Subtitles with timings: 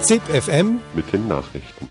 [0.00, 1.88] ZIP FM mit den Nachrichten.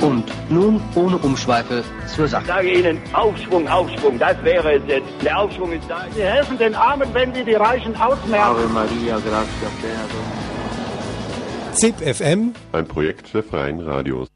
[0.00, 1.82] Und nun ohne Umschweife
[2.14, 2.42] zur Sache.
[2.42, 5.08] Ich sage Ihnen, Aufschwung, Aufschwung, das wäre es jetzt.
[5.24, 6.06] Der Aufschwung ist da.
[6.14, 8.56] Sie helfen den Armen, wenn Sie die Reichen ausmerken.
[8.56, 10.04] Ave Maria, gratia plena
[11.72, 14.28] ZIP FM Ein Projekt der Freien Radios.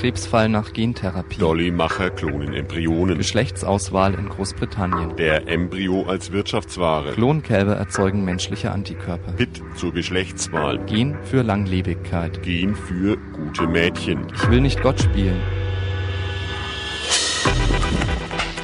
[0.00, 1.36] Krebsfall nach Gentherapie.
[1.38, 3.18] Dolly Macher klonen Embryonen.
[3.18, 5.14] Geschlechtsauswahl in Großbritannien.
[5.16, 7.12] Der Embryo als Wirtschaftsware.
[7.12, 9.32] Klonkälber erzeugen menschliche Antikörper.
[9.32, 10.78] Pit zur Geschlechtswahl.
[10.86, 12.42] Gen für Langlebigkeit.
[12.42, 14.26] Gen für gute Mädchen.
[14.34, 15.38] Ich will nicht Gott spielen.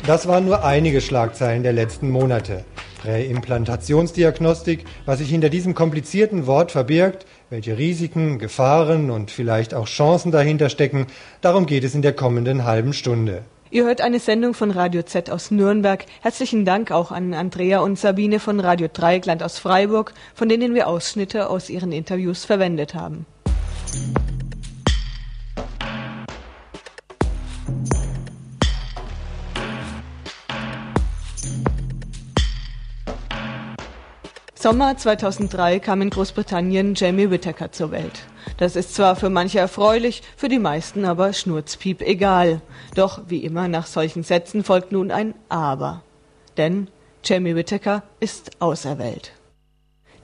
[0.06, 2.64] Das waren nur einige Schlagzeilen der letzten Monate.
[3.02, 10.32] Präimplantationsdiagnostik, was sich hinter diesem komplizierten Wort verbirgt, welche Risiken, Gefahren und vielleicht auch Chancen
[10.32, 11.06] dahinter stecken,
[11.40, 13.42] darum geht es in der kommenden halben Stunde.
[13.70, 16.06] Ihr hört eine Sendung von Radio Z aus Nürnberg.
[16.22, 20.86] Herzlichen Dank auch an Andrea und Sabine von Radio Dreieckland aus Freiburg, von denen wir
[20.86, 23.26] Ausschnitte aus ihren Interviews verwendet haben.
[34.66, 38.24] Sommer 2003 kam in Großbritannien Jamie Whittaker zur Welt.
[38.56, 42.60] Das ist zwar für manche erfreulich, für die meisten aber schnurzpiep egal.
[42.96, 46.02] Doch wie immer nach solchen Sätzen folgt nun ein Aber.
[46.56, 46.88] Denn
[47.22, 49.30] Jamie Whittaker ist auserwählt.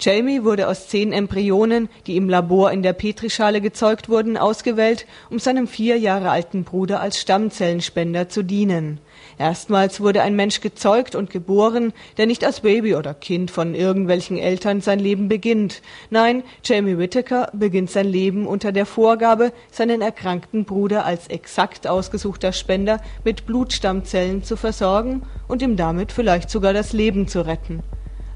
[0.00, 5.38] Jamie wurde aus zehn Embryonen, die im Labor in der Petrischale gezeugt wurden, ausgewählt, um
[5.38, 8.98] seinem vier Jahre alten Bruder als Stammzellenspender zu dienen.
[9.42, 14.38] Erstmals wurde ein Mensch gezeugt und geboren, der nicht als Baby oder Kind von irgendwelchen
[14.38, 15.82] Eltern sein Leben beginnt.
[16.10, 22.52] Nein, Jamie Whittaker beginnt sein Leben unter der Vorgabe, seinen erkrankten Bruder als exakt ausgesuchter
[22.52, 27.82] Spender mit Blutstammzellen zu versorgen und ihm damit vielleicht sogar das Leben zu retten.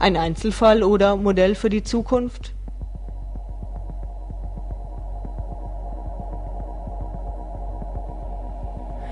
[0.00, 2.55] Ein Einzelfall oder Modell für die Zukunft?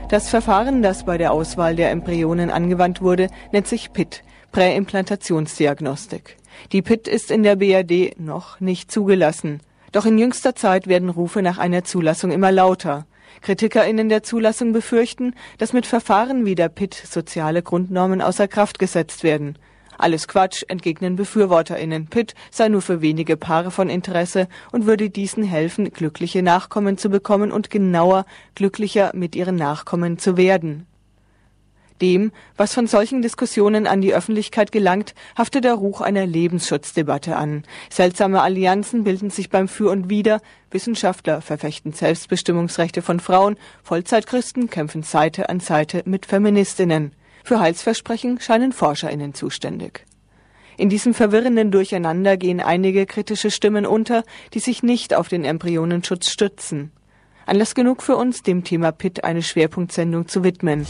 [0.08, 4.22] Das Verfahren, das bei der Auswahl der Embryonen angewandt wurde, nennt sich PIT,
[4.52, 6.36] Präimplantationsdiagnostik.
[6.72, 9.60] Die PIT ist in der BRD noch nicht zugelassen.
[9.92, 13.06] Doch in jüngster Zeit werden Rufe nach einer Zulassung immer lauter.
[13.40, 19.24] KritikerInnen der Zulassung befürchten, dass mit Verfahren wie der PIT soziale Grundnormen außer Kraft gesetzt
[19.24, 19.58] werden.
[19.98, 22.06] Alles Quatsch, entgegnen BefürworterInnen.
[22.06, 27.08] Pitt sei nur für wenige Paare von Interesse und würde diesen helfen, glückliche Nachkommen zu
[27.08, 30.86] bekommen und genauer glücklicher mit ihren Nachkommen zu werden.
[32.02, 37.62] Dem, was von solchen Diskussionen an die Öffentlichkeit gelangt, haftet der Ruch einer Lebensschutzdebatte an.
[37.88, 40.40] Seltsame Allianzen bilden sich beim Für und Wider.
[40.72, 43.56] Wissenschaftler verfechten Selbstbestimmungsrechte von Frauen.
[43.84, 47.12] Vollzeitchristen kämpfen Seite an Seite mit Feministinnen.
[47.46, 50.06] Für Heilsversprechen scheinen ForscherInnen zuständig.
[50.78, 54.24] In diesem verwirrenden Durcheinander gehen einige kritische Stimmen unter,
[54.54, 56.90] die sich nicht auf den Embryonenschutz stützen.
[57.44, 60.86] Anlass genug für uns, dem Thema PIT eine Schwerpunktsendung zu widmen.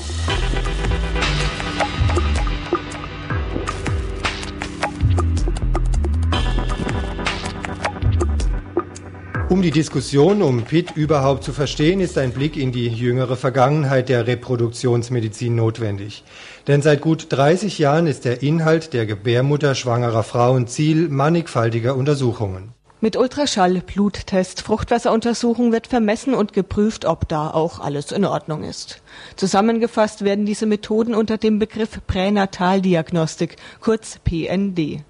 [9.51, 14.09] Um die Diskussion um PIT überhaupt zu verstehen, ist ein Blick in die jüngere Vergangenheit
[14.09, 16.25] der Reproduktionsmedizin notwendig.
[16.67, 22.73] Denn seit gut 30 Jahren ist der Inhalt der Gebärmutter schwangerer Frauen Ziel mannigfaltiger Untersuchungen.
[23.03, 29.03] Mit Ultraschall, Bluttest, Fruchtwasseruntersuchung wird vermessen und geprüft, ob da auch alles in Ordnung ist.
[29.37, 35.05] Zusammengefasst werden diese Methoden unter dem Begriff Pränataldiagnostik, kurz PND.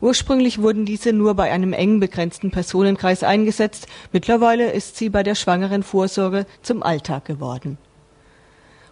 [0.00, 5.34] Ursprünglich wurden diese nur bei einem eng begrenzten Personenkreis eingesetzt, mittlerweile ist sie bei der
[5.34, 7.76] schwangeren Vorsorge zum Alltag geworden.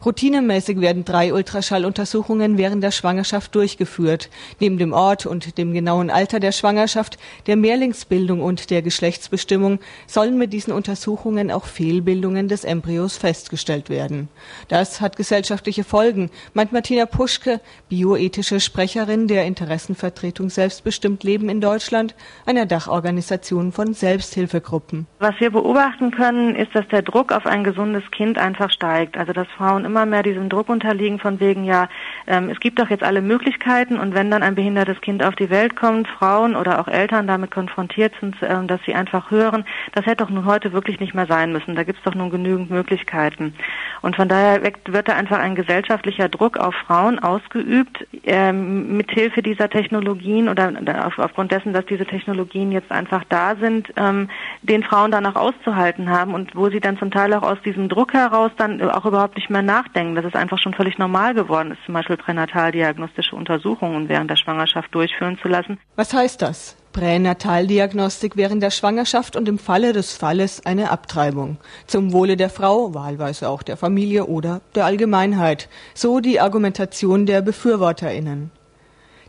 [0.05, 4.31] Routinemäßig werden drei Ultraschalluntersuchungen während der Schwangerschaft durchgeführt.
[4.61, 10.39] Neben dem Ort und dem genauen Alter der Schwangerschaft, der Mehrlingsbildung und der Geschlechtsbestimmung sollen
[10.39, 14.29] mit diesen Untersuchungen auch Fehlbildungen des Embryos festgestellt werden.
[14.69, 22.15] Das hat gesellschaftliche Folgen, meint Martina Puschke, bioethische Sprecherin der Interessenvertretung Selbstbestimmt Leben in Deutschland,
[22.47, 25.07] einer Dachorganisation von Selbsthilfegruppen.
[25.19, 29.17] Was wir beobachten können, ist, dass der Druck auf ein gesundes Kind einfach steigt.
[29.17, 31.89] Also dass Frauen immer mehr diesem Druck unterliegen von wegen, ja,
[32.27, 35.51] ähm, es gibt doch jetzt alle Möglichkeiten und wenn dann ein behindertes Kind auf die
[35.51, 40.07] Welt kommt, Frauen oder auch Eltern damit konfrontiert sind, äh, dass sie einfach hören, das
[40.07, 41.75] hätte doch nun heute wirklich nicht mehr sein müssen.
[41.75, 43.55] Da gibt es doch nun genügend Möglichkeiten.
[44.03, 49.69] Und von daher wird da einfach ein gesellschaftlicher Druck auf Frauen ausgeübt, ähm, mithilfe dieser
[49.71, 50.73] Technologien oder
[51.05, 54.29] auf, aufgrund dessen, dass diese Technologien jetzt einfach da sind, ähm,
[54.63, 58.13] den Frauen danach auszuhalten haben und wo sie dann zum Teil auch aus diesem Druck
[58.13, 61.81] heraus dann auch überhaupt nicht mehr nachdenken, dass es einfach schon völlig normal geworden ist,
[61.85, 65.79] zum Beispiel pränataldiagnostische Untersuchungen während der Schwangerschaft durchführen zu lassen.
[65.97, 66.77] Was heißt das?
[66.93, 71.59] Pränataldiagnostik während der Schwangerschaft und im Falle des Falles eine Abtreibung.
[71.87, 75.69] Zum Wohle der Frau, wahlweise auch der Familie oder der Allgemeinheit.
[75.95, 78.51] So die Argumentation der BefürworterInnen.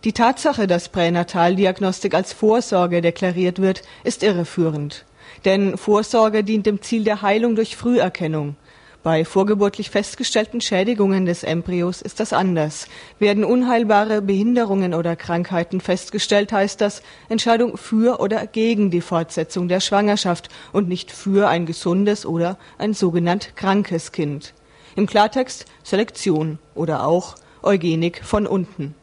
[0.03, 5.05] Die Tatsache, dass Pränataldiagnostik als Vorsorge deklariert wird, ist irreführend.
[5.45, 8.55] Denn Vorsorge dient dem Ziel der Heilung durch Früherkennung.
[9.01, 12.85] Bei vorgeburtlich festgestellten Schädigungen des Embryos ist das anders.
[13.17, 19.79] Werden unheilbare Behinderungen oder Krankheiten festgestellt, heißt das Entscheidung für oder gegen die Fortsetzung der
[19.79, 24.53] Schwangerschaft und nicht für ein gesundes oder ein sogenannt krankes Kind.
[24.97, 28.95] Im Klartext Selektion oder auch Eugenik von unten.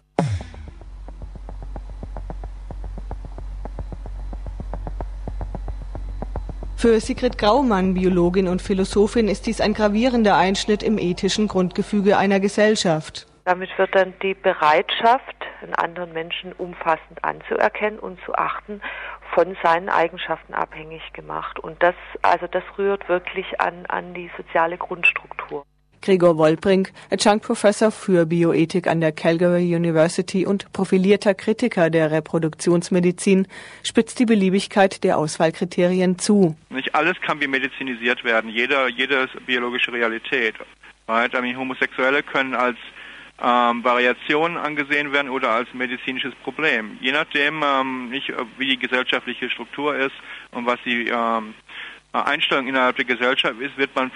[6.78, 12.38] Für Sigrid Graumann, Biologin und Philosophin, ist dies ein gravierender Einschnitt im ethischen Grundgefüge einer
[12.38, 13.26] Gesellschaft.
[13.46, 18.82] Damit wird dann die Bereitschaft, einen anderen Menschen umfassend anzuerkennen und zu achten,
[19.34, 21.58] von seinen Eigenschaften abhängig gemacht.
[21.58, 25.64] Und das, also das rührt wirklich an, an die soziale Grundstruktur.
[26.06, 33.48] Gregor Wolbrink, Adjunct Professor für Bioethik an der Calgary University und profilierter Kritiker der Reproduktionsmedizin,
[33.82, 36.56] spitzt die Beliebigkeit der Auswahlkriterien zu.
[36.70, 40.54] Nicht alles kann bimedizinisiert werden, jeder, jede biologische Realität.
[41.08, 41.34] Right?
[41.34, 42.78] I mean, Homosexuelle können als
[43.42, 46.98] ähm, Variationen angesehen werden oder als medizinisches Problem.
[47.00, 50.14] Je nachdem, ähm, nicht, wie die gesellschaftliche Struktur ist
[50.52, 51.54] und was die ähm,
[52.24, 54.10] Einstellung innerhalb der Gesellschaft ist, wird man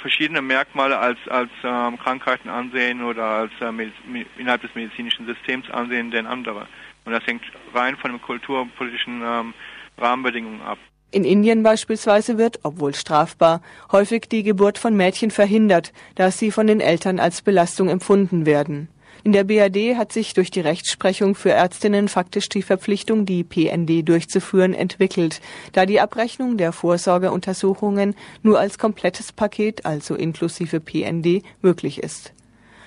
[0.00, 3.90] verschiedene Merkmale als, als ähm, Krankheiten ansehen oder als äh,
[4.38, 6.66] innerhalb des medizinischen Systems ansehen denn andere.
[7.04, 7.42] Und das hängt
[7.74, 9.54] rein von den kulturpolitischen ähm,
[9.98, 10.78] Rahmenbedingungen ab.
[11.12, 13.62] In Indien beispielsweise wird, obwohl strafbar,
[13.92, 18.88] häufig die Geburt von Mädchen verhindert, da sie von den Eltern als Belastung empfunden werden.
[19.26, 24.08] In der BRD hat sich durch die Rechtsprechung für Ärztinnen faktisch die Verpflichtung, die PND
[24.08, 25.40] durchzuführen, entwickelt,
[25.72, 28.14] da die Abrechnung der Vorsorgeuntersuchungen
[28.44, 32.34] nur als komplettes Paket, also inklusive PND, möglich ist.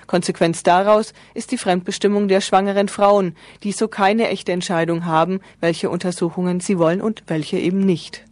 [0.06, 5.90] Konsequenz daraus ist die Fremdbestimmung der schwangeren Frauen, die so keine echte Entscheidung haben, welche
[5.90, 8.24] Untersuchungen sie wollen und welche eben nicht.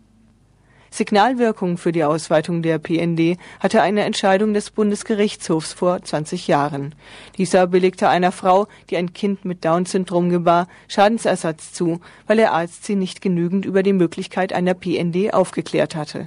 [0.91, 6.95] Signalwirkung für die Ausweitung der PND hatte eine Entscheidung des Bundesgerichtshofs vor 20 Jahren.
[7.37, 12.85] Dieser billigte einer Frau, die ein Kind mit Down-Syndrom gebar, Schadensersatz zu, weil der Arzt
[12.85, 16.27] sie nicht genügend über die Möglichkeit einer PND aufgeklärt hatte.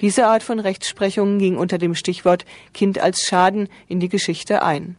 [0.00, 4.96] Diese Art von Rechtsprechung ging unter dem Stichwort Kind als Schaden in die Geschichte ein.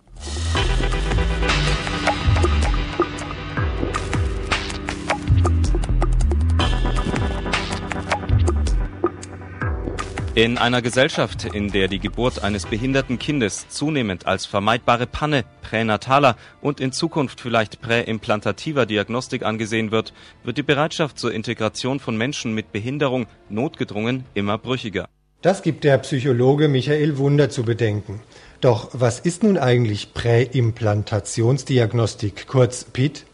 [10.35, 16.35] In einer Gesellschaft, in der die Geburt eines behinderten Kindes zunehmend als vermeidbare Panne pränataler
[16.59, 20.11] und in Zukunft vielleicht präimplantativer Diagnostik angesehen wird,
[20.43, 25.07] wird die Bereitschaft zur Integration von Menschen mit Behinderung notgedrungen immer brüchiger.
[25.41, 28.19] Das gibt der Psychologe Michael Wunder zu bedenken.
[28.59, 33.25] Doch was ist nun eigentlich Präimplantationsdiagnostik, kurz PIT?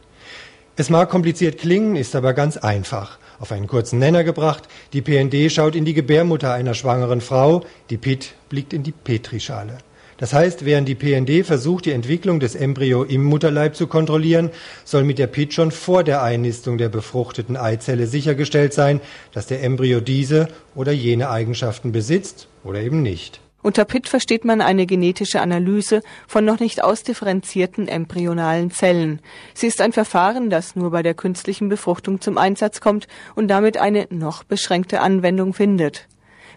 [0.75, 3.17] Es mag kompliziert klingen, ist aber ganz einfach.
[3.41, 7.97] Auf einen kurzen Nenner gebracht, die PND schaut in die Gebärmutter einer schwangeren Frau, die
[7.97, 9.79] PIT blickt in die Petrischale.
[10.19, 14.51] Das heißt, während die PND versucht, die Entwicklung des Embryo im Mutterleib zu kontrollieren,
[14.85, 19.01] soll mit der PIT schon vor der Einnistung der befruchteten Eizelle sichergestellt sein,
[19.33, 23.41] dass der Embryo diese oder jene Eigenschaften besitzt oder eben nicht.
[23.63, 29.19] Unter PIT versteht man eine genetische Analyse von noch nicht ausdifferenzierten embryonalen Zellen.
[29.53, 33.77] Sie ist ein Verfahren, das nur bei der künstlichen Befruchtung zum Einsatz kommt und damit
[33.77, 36.07] eine noch beschränkte Anwendung findet.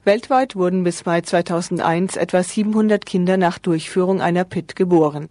[0.04, 5.28] Weltweit wurden bis Mai 2001 etwa 700 Kinder nach Durchführung einer PIT geboren.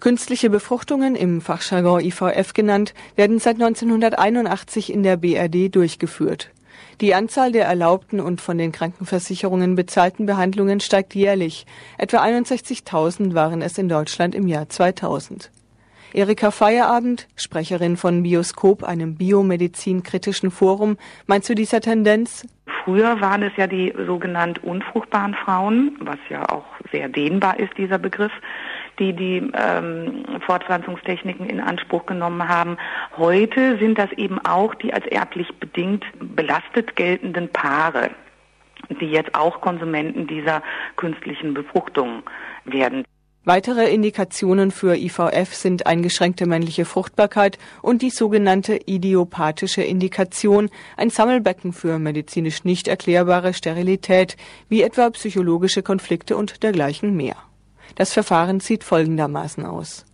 [0.00, 6.50] Künstliche Befruchtungen, im Fachjargon IVF genannt, werden seit 1981 in der BRD durchgeführt.
[7.00, 11.66] Die Anzahl der erlaubten und von den Krankenversicherungen bezahlten Behandlungen steigt jährlich.
[11.96, 15.50] Etwa 61.000 waren es in Deutschland im Jahr 2000.
[16.14, 22.46] Erika Feierabend, Sprecherin von Bioskop, einem biomedizinkritischen Forum, meint zu dieser Tendenz,
[22.84, 27.98] Früher waren es ja die sogenannten unfruchtbaren Frauen, was ja auch sehr dehnbar ist, dieser
[27.98, 28.32] Begriff
[28.98, 32.76] die die ähm, Fortpflanzungstechniken in Anspruch genommen haben.
[33.16, 38.10] Heute sind das eben auch die als erblich bedingt belastet geltenden Paare,
[39.00, 40.62] die jetzt auch Konsumenten dieser
[40.96, 42.22] künstlichen Befruchtung
[42.64, 43.04] werden.
[43.48, 51.72] Weitere Indikationen für IVF sind eingeschränkte männliche Fruchtbarkeit und die sogenannte idiopathische Indikation, ein Sammelbecken
[51.72, 54.36] für medizinisch nicht erklärbare Sterilität,
[54.68, 57.36] wie etwa psychologische Konflikte und dergleichen mehr.
[57.94, 60.04] Das Verfahren sieht folgendermaßen aus.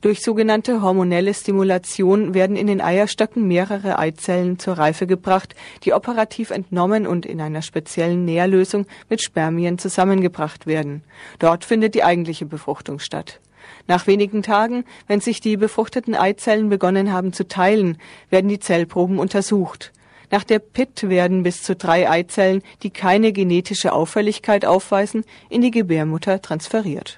[0.00, 6.50] Durch sogenannte hormonelle Stimulation werden in den Eierstöcken mehrere Eizellen zur Reife gebracht, die operativ
[6.50, 11.02] entnommen und in einer speziellen Nährlösung mit Spermien zusammengebracht werden.
[11.40, 13.40] Dort findet die eigentliche Befruchtung statt.
[13.88, 17.98] Nach wenigen Tagen, wenn sich die befruchteten Eizellen begonnen haben zu teilen,
[18.30, 19.92] werden die Zellproben untersucht.
[20.30, 25.70] Nach der PIT werden bis zu drei Eizellen, die keine genetische Auffälligkeit aufweisen, in die
[25.70, 27.16] Gebärmutter transferiert.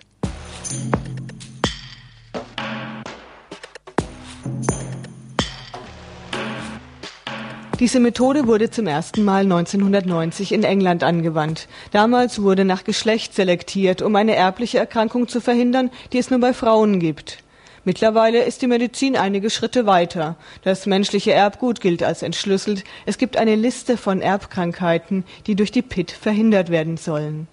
[7.80, 11.66] Diese Methode wurde zum ersten Mal 1990 in England angewandt.
[11.92, 16.52] Damals wurde nach Geschlecht selektiert, um eine erbliche Erkrankung zu verhindern, die es nur bei
[16.52, 17.38] Frauen gibt.
[17.84, 20.36] Mittlerweile ist die Medizin einige Schritte weiter.
[20.62, 22.84] Das menschliche Erbgut gilt als entschlüsselt.
[23.06, 27.48] Es gibt eine Liste von Erbkrankheiten, die durch die PIT verhindert werden sollen.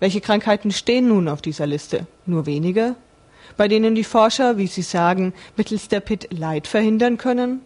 [0.00, 2.06] Welche Krankheiten stehen nun auf dieser Liste?
[2.24, 2.94] Nur wenige?
[3.58, 7.60] Bei denen die Forscher, wie sie sagen, mittels der PIT Leid verhindern können?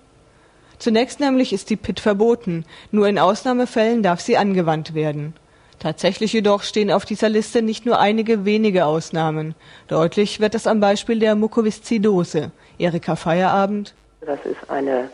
[0.78, 5.34] Zunächst nämlich ist die PIT verboten, nur in Ausnahmefällen darf sie angewandt werden.
[5.82, 9.56] Tatsächlich jedoch stehen auf dieser Liste nicht nur einige wenige Ausnahmen.
[9.88, 12.52] Deutlich wird das am Beispiel der Mukoviszidose.
[12.78, 13.92] Erika Feierabend.
[14.20, 15.10] Das ist eine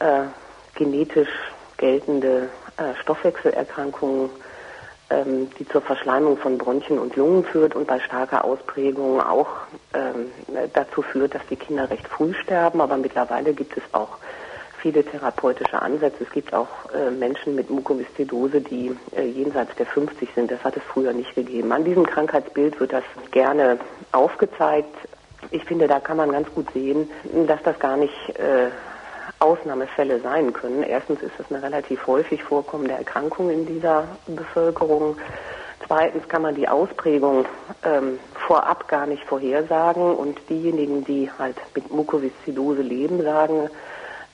[0.00, 0.22] äh,
[0.74, 1.28] genetisch
[1.76, 4.30] geltende äh, Stoffwechselerkrankung,
[5.10, 9.46] ähm, die zur Verschleimung von Bronchien und Lungen führt und bei starker Ausprägung auch
[9.94, 10.26] ähm,
[10.72, 12.80] dazu führt, dass die Kinder recht früh sterben.
[12.80, 14.18] Aber mittlerweile gibt es auch
[14.84, 16.24] viele therapeutische Ansätze.
[16.24, 20.50] Es gibt auch äh, Menschen mit Mukoviszidose, die äh, jenseits der 50 sind.
[20.50, 21.72] Das hat es früher nicht gegeben.
[21.72, 23.78] An diesem Krankheitsbild wird das gerne
[24.12, 24.94] aufgezeigt.
[25.52, 27.08] Ich finde, da kann man ganz gut sehen,
[27.46, 28.68] dass das gar nicht äh,
[29.38, 30.82] Ausnahmefälle sein können.
[30.82, 35.16] Erstens ist das eine relativ häufig vorkommende Erkrankung in dieser Bevölkerung.
[35.86, 37.46] Zweitens kann man die Ausprägung
[37.84, 43.70] ähm, vorab gar nicht vorhersagen und diejenigen, die halt mit Mukoviszidose leben, sagen,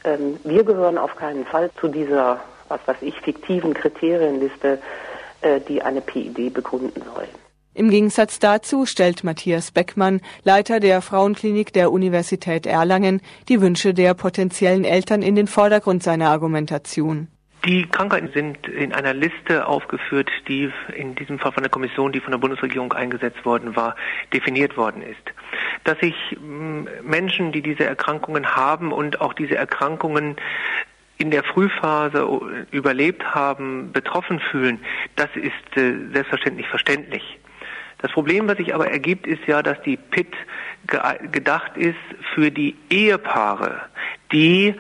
[0.04, 4.78] ähm, wir gehören auf keinen Fall zu dieser, was weiß ich, fiktiven Kriterienliste,
[5.42, 7.26] äh, die eine PID begründen soll.
[7.72, 14.14] Im Gegensatz dazu stellt Matthias Beckmann, Leiter der Frauenklinik der Universität Erlangen, die Wünsche der
[14.14, 17.28] potenziellen Eltern in den Vordergrund seiner Argumentation.
[17.66, 22.20] Die Krankheiten sind in einer Liste aufgeführt, die in diesem Fall von der Kommission, die
[22.20, 23.96] von der Bundesregierung eingesetzt worden war,
[24.32, 25.20] definiert worden ist.
[25.84, 30.36] Dass sich mm, Menschen, die diese Erkrankungen haben und auch diese Erkrankungen
[31.18, 32.26] in der Frühphase
[32.70, 34.78] überlebt haben, betroffen fühlen,
[35.16, 37.38] das ist äh, selbstverständlich verständlich.
[37.98, 40.34] Das Problem, was sich aber ergibt, ist ja, dass die PIT
[41.30, 41.98] gedacht ist
[42.34, 43.82] für die Ehepaare,
[44.32, 44.74] die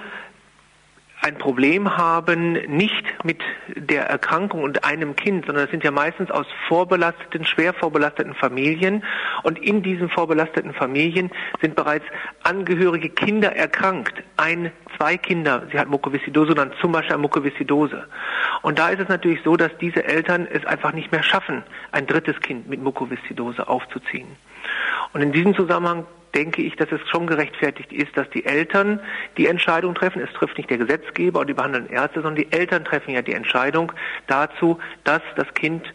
[1.22, 6.30] ein Problem haben, nicht mit der Erkrankung und einem Kind, sondern das sind ja meistens
[6.30, 9.04] aus vorbelasteten, schwer vorbelasteten Familien.
[9.42, 12.04] Und in diesen vorbelasteten Familien sind bereits
[12.42, 14.14] angehörige Kinder erkrankt.
[14.38, 18.06] Ein, zwei Kinder, sie hat Mukoviszidose, dann zum Beispiel eine Mukoviszidose.
[18.62, 21.62] Und da ist es natürlich so, dass diese Eltern es einfach nicht mehr schaffen,
[21.92, 24.28] ein drittes Kind mit Mukoviszidose aufzuziehen.
[25.12, 29.00] Und in diesem Zusammenhang denke ich, dass es schon gerechtfertigt ist, dass die Eltern
[29.36, 30.22] die Entscheidung treffen.
[30.22, 33.34] Es trifft nicht der Gesetzgeber oder die behandelnden Ärzte, sondern die Eltern treffen ja die
[33.34, 33.92] Entscheidung
[34.26, 35.92] dazu, dass das Kind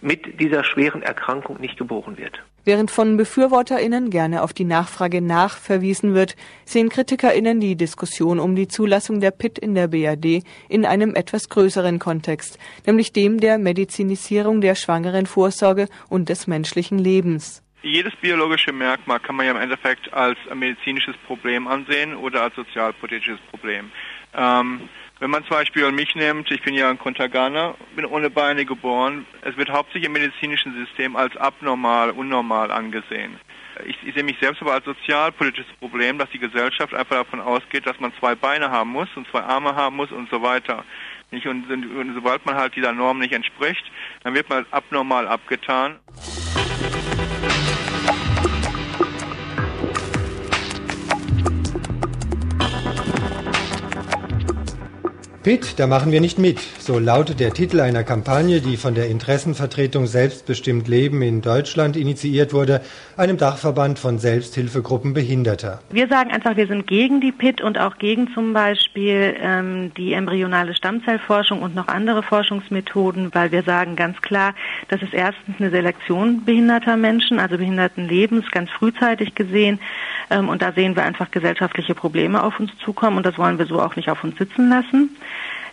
[0.00, 2.40] mit dieser schweren Erkrankung nicht geboren wird.
[2.64, 8.54] Während von BefürworterInnen gerne auf die Nachfrage nach verwiesen wird, sehen KritikerInnen die Diskussion um
[8.54, 13.56] die Zulassung der PIT in der BRD in einem etwas größeren Kontext, nämlich dem der
[13.56, 17.62] Medizinisierung der schwangeren Vorsorge und des menschlichen Lebens.
[17.82, 23.38] Jedes biologische Merkmal kann man ja im Endeffekt als medizinisches Problem ansehen oder als sozialpolitisches
[23.50, 23.92] Problem.
[24.34, 24.88] Ähm,
[25.20, 29.26] wenn man zum Beispiel mich nimmt, ich bin ja ein Kontaganer, bin ohne Beine geboren,
[29.42, 33.38] es wird hauptsächlich im medizinischen System als abnormal, unnormal angesehen.
[33.86, 37.86] Ich, ich sehe mich selbst aber als sozialpolitisches Problem, dass die Gesellschaft einfach davon ausgeht,
[37.86, 40.84] dass man zwei Beine haben muss und zwei Arme haben muss und so weiter.
[41.30, 43.84] Und, und sobald man halt dieser Norm nicht entspricht,
[44.24, 45.98] dann wird man abnormal abgetan.
[55.42, 56.58] PIT, da machen wir nicht mit.
[56.80, 62.52] So lautet der Titel einer Kampagne, die von der Interessenvertretung Selbstbestimmt Leben in Deutschland initiiert
[62.52, 62.80] wurde,
[63.18, 65.80] einem Dachverband von Selbsthilfegruppen Behinderter.
[65.90, 70.12] Wir sagen einfach, wir sind gegen die PIT und auch gegen zum Beispiel ähm, die
[70.12, 74.54] embryonale Stammzellforschung und noch andere Forschungsmethoden, weil wir sagen ganz klar,
[74.88, 79.80] das ist erstens eine Selektion behinderter Menschen, also behinderten Lebens, ganz frühzeitig gesehen.
[80.30, 83.66] Ähm, und da sehen wir einfach gesellschaftliche Probleme auf uns zukommen und das wollen wir
[83.66, 85.10] so auch nicht auf uns sitzen lassen.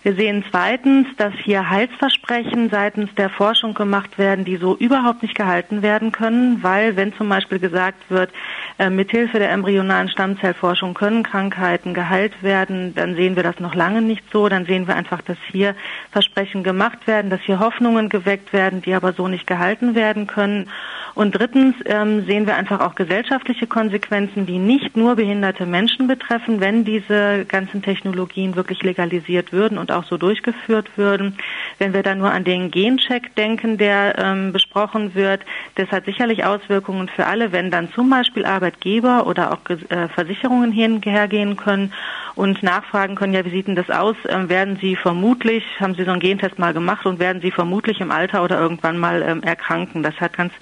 [0.05, 5.33] Wir sehen zweitens, dass hier Heilsversprechen seitens der Forschung gemacht werden, die so überhaupt nicht
[5.33, 8.29] gehalten werden können, weil wenn zum Beispiel gesagt wird,
[8.77, 14.03] äh, mithilfe der embryonalen Stammzellforschung können Krankheiten geheilt werden, dann sehen wir das noch lange
[14.03, 14.47] nicht so.
[14.47, 15.74] Dann sehen wir einfach, dass hier
[16.12, 20.69] Versprechen gemacht werden, dass hier Hoffnungen geweckt werden, die aber so nicht gehalten werden können.
[21.15, 26.59] Und drittens ähm, sehen wir einfach auch gesellschaftliche Konsequenzen, die nicht nur behinderte Menschen betreffen,
[26.59, 31.37] wenn diese ganzen Technologien wirklich legalisiert würden und auch so durchgeführt würden.
[31.79, 35.41] Wenn wir da nur an den Gencheck denken, der ähm, besprochen wird,
[35.75, 40.71] das hat sicherlich Auswirkungen für alle, wenn dann zum Beispiel Arbeitgeber oder auch äh, Versicherungen
[40.71, 41.93] hergehen können
[42.35, 44.15] und nachfragen können, ja, wie sieht denn das aus?
[44.27, 48.01] Ähm, werden Sie vermutlich, haben Sie so einen Gentest mal gemacht und werden Sie vermutlich
[48.01, 50.03] im Alter oder irgendwann mal ähm, erkranken?
[50.03, 50.53] Das hat ganz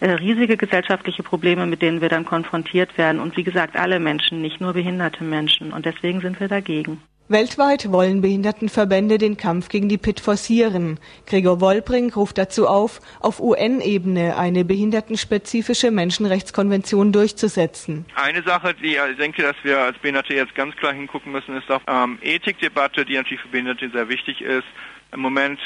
[0.00, 3.20] äh, riesige gesellschaftliche Probleme, mit denen wir dann konfrontiert werden.
[3.20, 5.72] Und wie gesagt, alle Menschen, nicht nur behinderte Menschen.
[5.72, 7.00] Und deswegen sind wir dagegen.
[7.28, 10.98] Weltweit wollen Behindertenverbände den Kampf gegen die PIT forcieren.
[11.26, 18.04] Gregor Wolbring ruft dazu auf, auf UN-Ebene eine behindertenspezifische Menschenrechtskonvention durchzusetzen.
[18.14, 21.70] Eine Sache, die ich denke, dass wir als Behinderte jetzt ganz klar hingucken müssen, ist
[21.70, 24.66] auch ähm, Ethikdebatte, die natürlich für Behinderte sehr wichtig ist.
[25.12, 25.58] Im Moment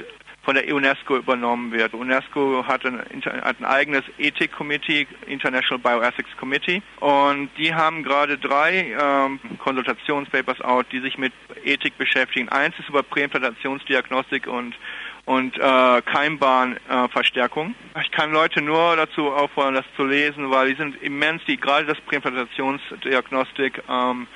[0.47, 1.93] von der UNESCO übernommen wird.
[1.93, 3.01] UNESCO hat ein,
[3.43, 10.87] hat ein eigenes Ethik-Committee, International Bioethics Committee, und die haben gerade drei ähm, Konsultationspapers out,
[10.93, 11.33] die sich mit
[11.65, 12.49] Ethik beschäftigen.
[12.49, 14.75] Eins ist über Präimplantationsdiagnostik und
[15.25, 17.75] und äh, Keimbahnverstärkung.
[17.97, 21.57] Äh, ich kann Leute nur dazu auffordern, das zu lesen, weil die sind immens, die
[21.57, 24.29] gerade das Präimplantationsdiagnostik ähm,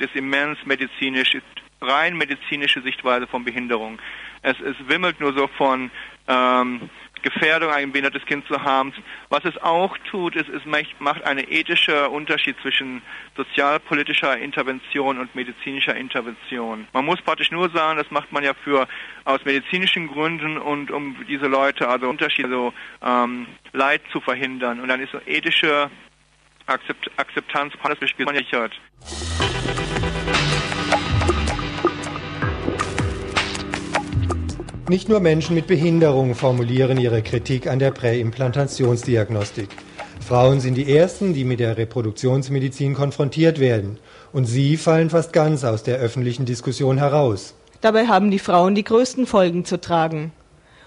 [0.00, 1.38] ist immens medizinisch,
[1.80, 4.00] rein medizinische Sichtweise von Behinderung.
[4.46, 5.90] Es, es wimmelt nur so von
[6.28, 6.88] ähm,
[7.22, 8.92] Gefährdung, ein behindertes Kind zu haben.
[9.28, 10.62] Was es auch tut, ist, es
[11.00, 13.02] macht einen ethischen Unterschied zwischen
[13.36, 16.86] sozialpolitischer Intervention und medizinischer Intervention.
[16.92, 18.86] Man muss praktisch nur sagen, das macht man ja für
[19.24, 22.72] aus medizinischen Gründen und um diese Leute, also Unterschiede, also
[23.02, 24.78] ähm, Leid zu verhindern.
[24.78, 25.90] Und dann ist so ethische
[26.66, 28.72] Akzept, Akzeptanz gesichert.
[34.88, 39.68] Nicht nur Menschen mit Behinderung formulieren ihre Kritik an der Präimplantationsdiagnostik.
[40.24, 43.98] Frauen sind die Ersten, die mit der Reproduktionsmedizin konfrontiert werden.
[44.32, 47.56] Und sie fallen fast ganz aus der öffentlichen Diskussion heraus.
[47.80, 50.30] Dabei haben die Frauen die größten Folgen zu tragen.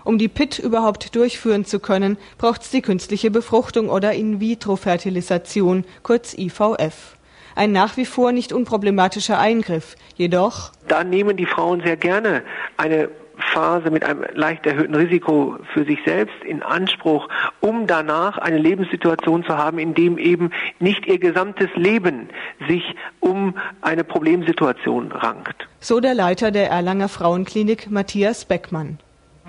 [0.05, 6.33] Um die PIT überhaupt durchführen zu können, braucht es die künstliche Befruchtung oder In-vitro-Fertilisation, kurz
[6.37, 7.17] IVF.
[7.53, 10.71] Ein nach wie vor nicht unproblematischer Eingriff, jedoch.
[10.87, 12.43] Da nehmen die Frauen sehr gerne
[12.77, 17.27] eine Phase mit einem leicht erhöhten Risiko für sich selbst in Anspruch,
[17.59, 22.29] um danach eine Lebenssituation zu haben, in dem eben nicht ihr gesamtes Leben
[22.67, 22.83] sich
[23.19, 25.67] um eine Problemsituation rankt.
[25.79, 28.99] So der Leiter der Erlanger Frauenklinik Matthias Beckmann.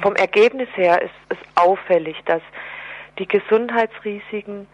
[0.00, 2.42] Vom Ergebnis her ist es auffällig, dass
[3.18, 4.66] die Gesundheitsrisiken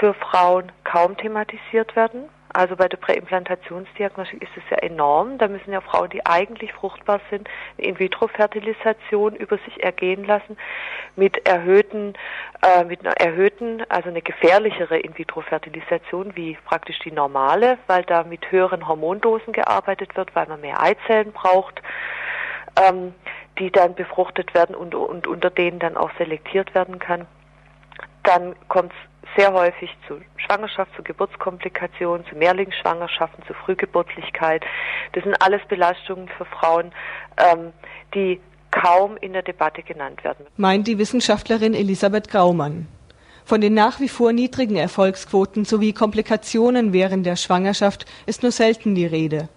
[0.00, 2.24] für Frauen kaum thematisiert werden.
[2.54, 5.38] Also bei der Präimplantationsdiagnostik ist es ja enorm.
[5.38, 10.56] Da müssen ja Frauen, die eigentlich fruchtbar sind, eine In-vitro-Fertilisation über sich ergehen lassen
[11.16, 12.14] mit erhöhten,
[12.62, 18.50] äh, mit einer erhöhten, also eine gefährlichere In-vitro-Fertilisation wie praktisch die normale, weil da mit
[18.50, 21.80] höheren Hormondosen gearbeitet wird, weil man mehr Eizellen braucht.
[22.80, 23.14] Ähm,
[23.58, 27.26] die dann befruchtet werden und, und unter denen dann auch selektiert werden kann.
[28.22, 34.64] Dann kommt es sehr häufig zu Schwangerschaft, zu Geburtskomplikationen, zu Mehrlingsschwangerschaften, zu Frühgeburtlichkeit.
[35.12, 36.92] Das sind alles Belastungen für Frauen,
[37.36, 37.72] ähm,
[38.14, 40.46] die kaum in der Debatte genannt werden.
[40.56, 42.88] Meint die Wissenschaftlerin Elisabeth Graumann.
[43.44, 48.94] Von den nach wie vor niedrigen Erfolgsquoten sowie Komplikationen während der Schwangerschaft ist nur selten
[48.94, 49.48] die Rede.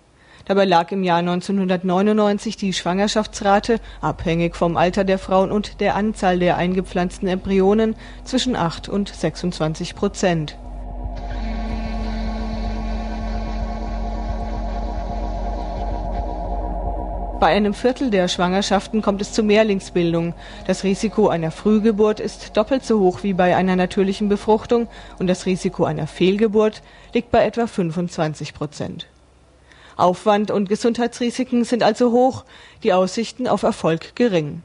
[0.46, 6.38] Dabei lag im Jahr 1999 die Schwangerschaftsrate, abhängig vom Alter der Frauen und der Anzahl
[6.38, 10.56] der eingepflanzten Embryonen, zwischen 8 und 26 Prozent.
[17.40, 20.34] Bei einem Viertel der Schwangerschaften kommt es zu Mehrlingsbildung.
[20.68, 24.88] Das Risiko einer Frühgeburt ist doppelt so hoch wie bei einer natürlichen Befruchtung
[25.20, 26.82] und das Risiko einer Fehlgeburt
[27.14, 29.08] liegt bei etwa 25 Prozent.
[29.98, 32.46] Aufwand und Gesundheitsrisiken sind also hoch,
[32.84, 34.62] die Aussichten auf Erfolg gering.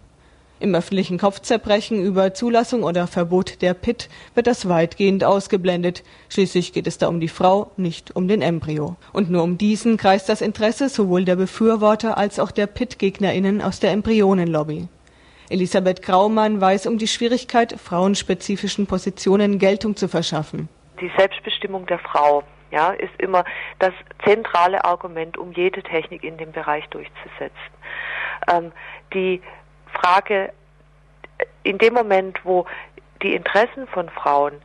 [0.60, 6.02] Im öffentlichen Kopfzerbrechen über Zulassung oder Verbot der PIT wird das weitgehend ausgeblendet.
[6.28, 8.96] Schließlich geht es da um die Frau, nicht um den Embryo.
[9.14, 13.80] Und nur um diesen kreist das Interesse sowohl der Befürworter als auch der PIT-GegnerInnen aus
[13.80, 14.88] der Embryonenlobby.
[15.48, 20.68] Elisabeth Graumann weiß um die Schwierigkeit, frauenspezifischen Positionen Geltung zu verschaffen.
[21.00, 23.44] Die Selbstbestimmung der Frau ja, ist immer
[23.78, 23.92] das
[24.24, 27.74] zentrale Argument, um jede Technik in dem Bereich durchzusetzen.
[28.48, 28.72] ähm,
[29.12, 29.42] die
[29.92, 30.52] Frage,
[31.62, 32.66] in dem Moment, wo
[33.22, 34.61] die Interessen von Frauen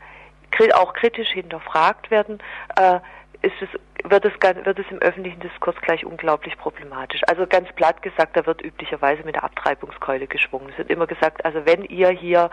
[0.73, 2.39] auch kritisch hinterfragt werden,
[2.77, 2.99] äh,
[3.41, 3.69] ist es,
[4.09, 4.33] wird, es,
[4.65, 7.21] wird es im öffentlichen Diskurs gleich unglaublich problematisch.
[7.27, 10.69] Also ganz platt gesagt, da wird üblicherweise mit der Abtreibungskeule geschwungen.
[10.69, 12.49] Es wird immer gesagt, also wenn ihr hier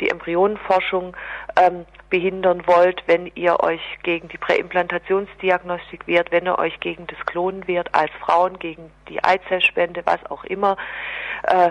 [0.00, 1.16] die Embryonenforschung
[1.56, 7.18] ähm, behindern wollt, wenn ihr euch gegen die Präimplantationsdiagnostik wehrt, wenn ihr euch gegen das
[7.26, 10.76] Klonen wehrt, als Frauen gegen die Eizellspende, was auch immer,
[11.44, 11.70] äh,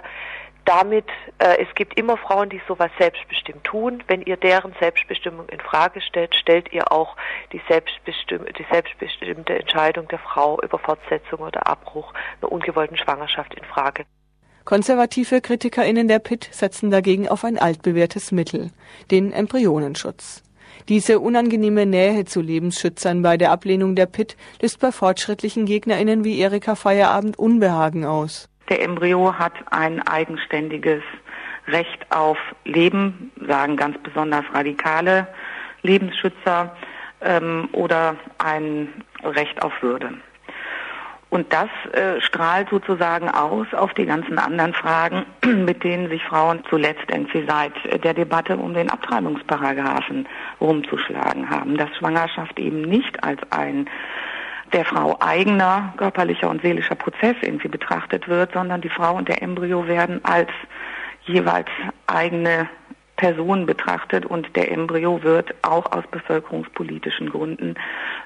[0.65, 1.05] damit,
[1.39, 4.03] äh, es gibt immer Frauen, die sowas selbstbestimmt tun.
[4.07, 7.15] Wenn ihr deren Selbstbestimmung in Frage stellt, stellt ihr auch
[7.51, 13.63] die, selbstbestimm die selbstbestimmte Entscheidung der Frau über Fortsetzung oder Abbruch einer ungewollten Schwangerschaft in
[13.65, 14.05] Frage.
[14.65, 18.71] Konservative KritikerInnen der PIT setzen dagegen auf ein altbewährtes Mittel,
[19.11, 20.41] den Embryonenschutz.
[20.89, 26.39] Diese unangenehme Nähe zu Lebensschützern bei der Ablehnung der PIT löst bei fortschrittlichen GegnerInnen wie
[26.39, 28.49] Erika Feierabend Unbehagen aus.
[28.69, 31.03] Der Embryo hat ein eigenständiges
[31.67, 35.27] Recht auf Leben, sagen ganz besonders radikale
[35.81, 36.75] Lebensschützer,
[37.23, 38.89] ähm, oder ein
[39.23, 40.13] Recht auf Würde.
[41.29, 45.25] Und das äh, strahlt sozusagen aus auf die ganzen anderen Fragen,
[45.65, 50.27] mit denen sich Frauen zuletzt irgendwie seit der Debatte um den Abtreibungsparagraphen
[50.61, 51.75] rumzuschlagen haben.
[51.75, 53.89] Dass Schwangerschaft eben nicht als ein
[54.73, 59.41] der Frau eigener körperlicher und seelischer Prozess irgendwie betrachtet wird, sondern die Frau und der
[59.41, 60.49] Embryo werden als
[61.25, 61.69] jeweils
[62.07, 62.69] eigene
[63.15, 67.75] Personen betrachtet und der Embryo wird auch aus bevölkerungspolitischen Gründen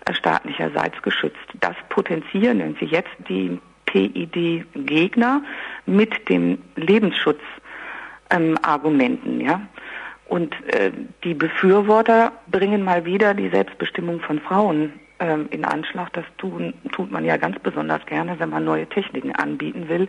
[0.06, 1.36] äh, staatlicherseits geschützt.
[1.60, 5.42] Das potenzieren irgendwie jetzt die PID-Gegner
[5.86, 9.62] mit dem Lebensschutzargumenten, ähm, ja.
[10.28, 10.92] Und äh,
[11.24, 16.14] die Befürworter bringen mal wieder die Selbstbestimmung von Frauen ähm, in Anschlag.
[16.14, 20.08] Das tun, tut man ja ganz besonders gerne, wenn man neue Techniken anbieten will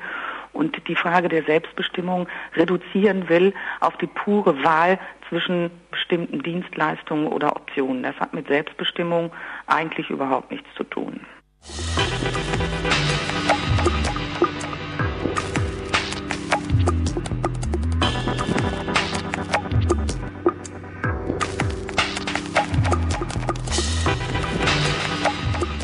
[0.53, 7.55] und die Frage der Selbstbestimmung reduzieren will auf die pure Wahl zwischen bestimmten Dienstleistungen oder
[7.55, 8.03] Optionen.
[8.03, 9.31] Das hat mit Selbstbestimmung
[9.67, 11.21] eigentlich überhaupt nichts zu tun.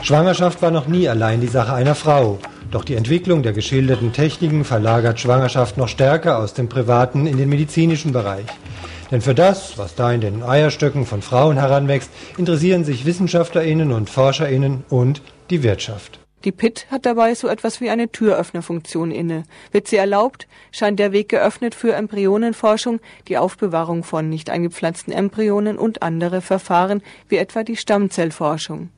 [0.05, 2.38] Schwangerschaft war noch nie allein die Sache einer Frau.
[2.71, 7.49] Doch die Entwicklung der geschilderten Techniken verlagert Schwangerschaft noch stärker aus dem privaten in den
[7.49, 8.45] medizinischen Bereich.
[9.11, 14.11] Denn für das, was da in den Eierstöcken von Frauen heranwächst, interessieren sich Wissenschaftlerinnen und
[14.11, 16.21] Forscherinnen und die Wirtschaft.
[16.45, 19.45] Die PIT hat dabei so etwas wie eine Türöffnerfunktion inne.
[19.73, 25.79] Wird sie erlaubt, scheint der Weg geöffnet für Embryonenforschung, die Aufbewahrung von nicht eingepflanzten Embryonen
[25.79, 28.90] und andere Verfahren wie etwa die Stammzellforschung.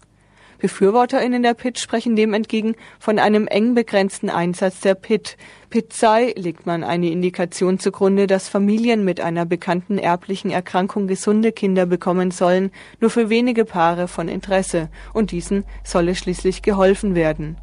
[0.59, 5.37] BefürworterInnen der PIT sprechen dem entgegen von einem eng begrenzten Einsatz der PIT.
[5.71, 11.53] PIT sei, legt man eine Indikation zugrunde, dass Familien mit einer bekannten erblichen Erkrankung gesunde
[11.53, 17.59] Kinder bekommen sollen, nur für wenige Paare von Interesse, und diesen solle schließlich geholfen werden.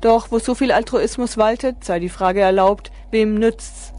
[0.00, 3.92] Doch wo so viel Altruismus waltet, sei die Frage erlaubt, wem nützt's?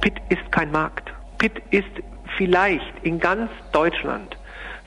[0.00, 1.19] PIT ist kein Markt.
[1.40, 1.90] PIT ist
[2.36, 4.36] vielleicht in ganz Deutschland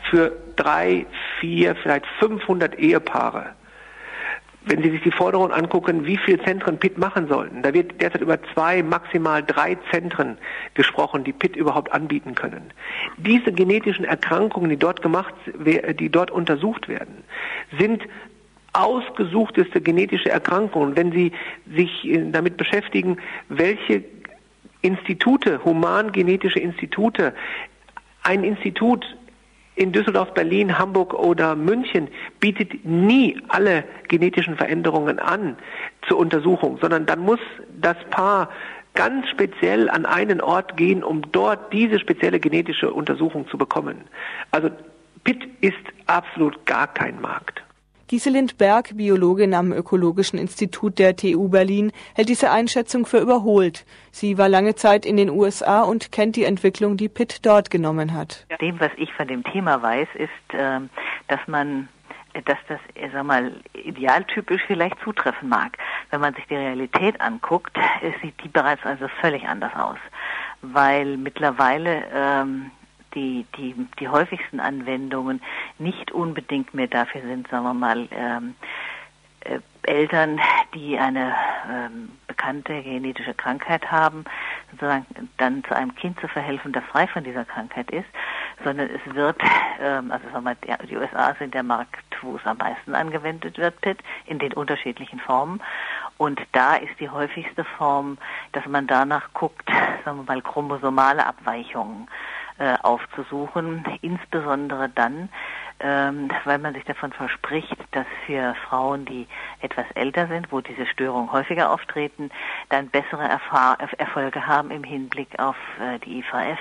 [0.10, 1.06] für drei,
[1.40, 3.56] vier, vielleicht 500 Ehepaare.
[4.66, 8.22] Wenn Sie sich die Forderung angucken, wie viele Zentren PIT machen sollten, da wird derzeit
[8.22, 10.38] über zwei, maximal drei Zentren
[10.76, 12.72] gesprochen, die PIT überhaupt anbieten können.
[13.18, 15.34] Diese genetischen Erkrankungen, die dort gemacht,
[16.00, 17.24] die dort untersucht werden,
[17.80, 18.04] sind
[18.74, 20.96] ausgesuchteste genetische Erkrankungen.
[20.96, 21.32] Wenn Sie
[21.76, 23.18] sich damit beschäftigen,
[23.50, 24.04] welche
[24.84, 27.34] Institute, humangenetische Institute,
[28.22, 29.06] ein Institut
[29.76, 35.58] in Düsseldorf, Berlin, Hamburg oder München bietet nie alle genetischen Veränderungen an
[36.08, 37.40] zur Untersuchung, sondern dann muss
[37.82, 38.50] das Paar
[38.94, 44.02] ganz speziell an einen Ort gehen, um dort diese spezielle genetische Untersuchung zu bekommen.
[44.52, 44.70] Also
[45.24, 45.74] PIT ist
[46.06, 47.63] absolut gar kein Markt.
[48.14, 53.88] Giselind Berg, Biologin am Ökologischen Institut der TU Berlin, hält diese Einschätzung für überholt.
[54.12, 58.14] Sie war lange Zeit in den USA und kennt die Entwicklung, die Pitt dort genommen
[58.14, 58.46] hat.
[58.62, 60.92] Dem, was ich von dem Thema weiß, ist, ähm,
[61.28, 61.88] dass man
[62.46, 62.80] dass das,
[63.12, 65.76] sag mal, idealtypisch vielleicht zutreffen mag.
[66.12, 67.76] Wenn man sich die Realität anguckt,
[68.22, 69.98] sieht die bereits also völlig anders aus.
[70.62, 72.70] Weil mittlerweile ähm,
[73.16, 75.42] die, die, die häufigsten Anwendungen
[75.80, 78.56] nicht unbedingt mehr dafür sind, sagen wir mal, ähm,
[79.42, 80.40] äh, Eltern,
[80.74, 81.36] die eine
[81.70, 84.24] ähm, bekannte genetische Krankheit haben,
[84.72, 85.06] sozusagen
[85.38, 88.08] dann zu einem Kind zu verhelfen, das frei von dieser Krankheit ist,
[88.64, 89.42] sondern es wird,
[89.82, 93.80] ähm, also sagen wir, die USA sind der Markt, wo es am meisten angewendet wird,
[93.82, 95.62] PIT, in den unterschiedlichen Formen.
[96.18, 98.18] Und da ist die häufigste Form,
[98.54, 99.70] dass man danach guckt,
[100.06, 102.08] sagen wir mal, chromosomale Abweichungen
[102.64, 105.28] äh, aufzusuchen, insbesondere dann,
[105.82, 109.28] ähm, weil man sich davon verspricht, dass für Frauen, die
[109.60, 112.32] etwas älter sind, wo diese Störungen häufiger auftreten,
[112.70, 116.60] dann bessere Erfahr Erfolge haben im Hinblick auf äh, die IVF.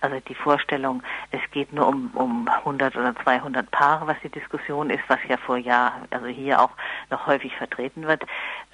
[0.00, 1.02] Also die Vorstellung,
[1.32, 5.38] es geht nur um, um 100 oder 200 Paare, was die Diskussion ist, was ja
[5.38, 6.70] vor Jahr, also hier auch
[7.10, 8.22] noch häufig vertreten wird,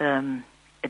[0.01, 0.43] ähm,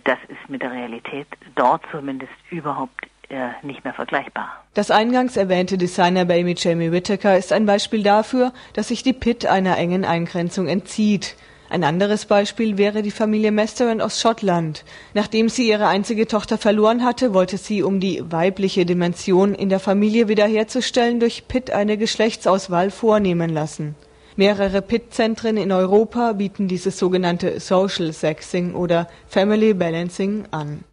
[0.05, 4.65] das ist mit der Realität dort zumindest überhaupt äh, nicht mehr vergleichbar.
[4.75, 9.77] Das eingangs erwähnte Designer-Baby Jamie Whittaker ist ein Beispiel dafür, dass sich die Pitt einer
[9.77, 11.37] engen Eingrenzung entzieht.
[11.71, 14.85] Ein anderes Beispiel wäre die Familie Masterin aus Schottland.
[15.13, 19.81] Nachdem sie ihre einzige Tochter verloren hatte, wollte sie, um die weibliche Dimension in der
[19.81, 23.97] Familie wiederherzustellen, durch Pitt eine Geschlechtsauswahl vornehmen lassen.
[24.37, 30.85] Mehrere Pitt-Zentren in Europa bieten dieses sogenannte Social Sexing oder Family Balancing an.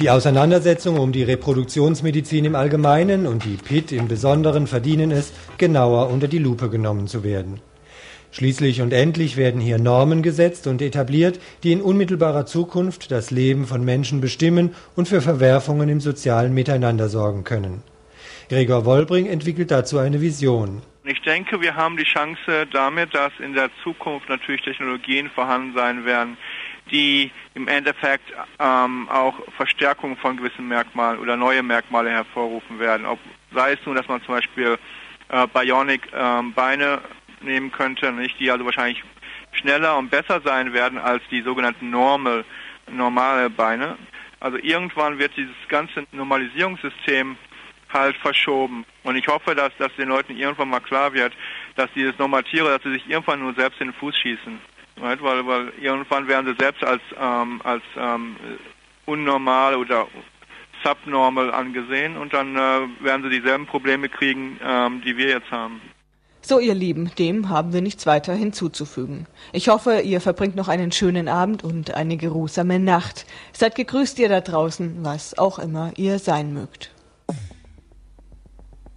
[0.00, 6.10] Die Auseinandersetzung um die Reproduktionsmedizin im Allgemeinen und die PIT im Besonderen verdienen es, genauer
[6.10, 7.60] unter die Lupe genommen zu werden.
[8.30, 13.66] Schließlich und endlich werden hier Normen gesetzt und etabliert, die in unmittelbarer Zukunft das Leben
[13.66, 17.82] von Menschen bestimmen und für Verwerfungen im sozialen Miteinander sorgen können.
[18.48, 20.82] Gregor Wolbring entwickelt dazu eine Vision.
[21.04, 26.04] Ich denke, wir haben die Chance damit, dass in der Zukunft natürlich Technologien vorhanden sein
[26.04, 26.36] werden,
[26.90, 33.06] die im Endeffekt ähm, auch Verstärkung von gewissen Merkmalen oder neue Merkmale hervorrufen werden.
[33.06, 33.18] Ob,
[33.52, 34.78] sei es nun, dass man zum Beispiel
[35.28, 37.00] äh, Bionic ähm, Beine
[37.40, 39.02] nehmen könnte, nicht, die also wahrscheinlich
[39.52, 42.44] schneller und besser sein werden als die sogenannten normal,
[42.90, 43.96] normale Beine.
[44.40, 47.36] Also irgendwann wird dieses ganze Normalisierungssystem
[47.92, 48.84] halt verschoben.
[49.02, 51.32] Und ich hoffe, dass, dass den Leuten irgendwann mal klar wird,
[51.76, 54.60] dass dieses Normatiere, dass sie sich irgendwann nur selbst in den Fuß schießen.
[55.00, 55.22] Right?
[55.22, 58.36] Weil, weil irgendwann werden sie selbst als, ähm, als ähm,
[59.06, 60.06] unnormal oder
[60.84, 65.80] subnormal angesehen und dann äh, werden sie dieselben Probleme kriegen, ähm, die wir jetzt haben.
[66.40, 69.26] So, ihr Lieben, dem haben wir nichts weiter hinzuzufügen.
[69.52, 73.26] Ich hoffe, ihr verbringt noch einen schönen Abend und eine geruhsame Nacht.
[73.52, 76.94] Seid gegrüßt ihr da draußen, was auch immer ihr sein mögt.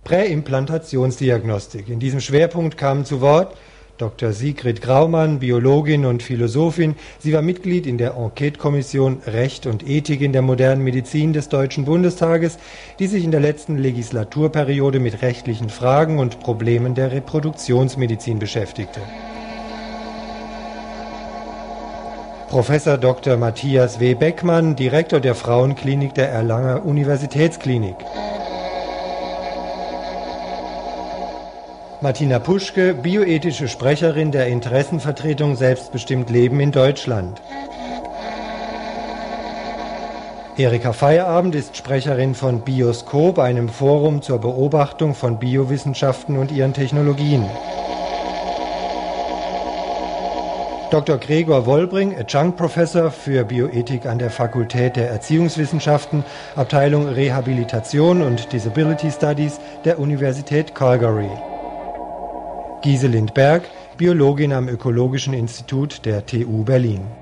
[0.03, 1.89] Präimplantationsdiagnostik.
[1.89, 3.57] In diesem Schwerpunkt kamen zu Wort
[4.01, 4.31] Dr.
[4.33, 6.95] Sigrid Graumann, Biologin und Philosophin.
[7.19, 11.85] Sie war Mitglied in der Enquete-Kommission Recht und Ethik in der modernen Medizin des Deutschen
[11.85, 12.57] Bundestages,
[12.97, 19.01] die sich in der letzten Legislaturperiode mit rechtlichen Fragen und Problemen der Reproduktionsmedizin beschäftigte.
[22.49, 23.37] Professor Dr.
[23.37, 24.15] Matthias W.
[24.15, 27.95] Beckmann, Direktor der Frauenklinik der Erlanger Universitätsklinik.
[32.03, 37.39] Martina Puschke, bioethische Sprecherin der Interessenvertretung Selbstbestimmt Leben in Deutschland.
[40.57, 47.45] Erika Feierabend ist Sprecherin von Bioskop, einem Forum zur Beobachtung von Biowissenschaften und ihren Technologien.
[50.89, 51.19] Dr.
[51.19, 56.23] Gregor Wolbring, Adjunct Professor für Bioethik an der Fakultät der Erziehungswissenschaften,
[56.55, 61.29] Abteilung Rehabilitation und Disability Studies der Universität Calgary.
[62.81, 63.61] Giselind Berg,
[63.95, 67.20] Biologin am Ökologischen Institut der TU Berlin